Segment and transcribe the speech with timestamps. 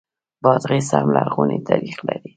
[0.43, 2.27] بادغیس هم لرغونی تاریخ لري